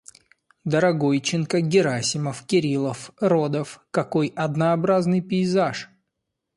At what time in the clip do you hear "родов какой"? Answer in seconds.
3.21-4.29